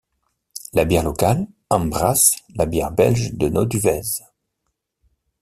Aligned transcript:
La 0.73 0.83
bière 0.83 1.03
locale: 1.03 1.45
Ambras, 1.69 2.31
la 2.55 2.65
bière 2.65 2.91
Belge 2.91 3.35
de 3.35 3.49
Noduwez. 3.49 4.23